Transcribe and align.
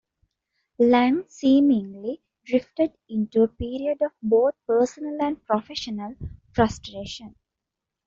Lamm 0.79 1.25
seemingly 1.29 2.23
drifted 2.43 2.91
into 3.07 3.43
a 3.43 3.47
period 3.47 4.01
of 4.01 4.11
both 4.23 4.55
personal 4.65 5.21
and 5.21 5.45
professional 5.45 6.15
frustration. 6.53 7.35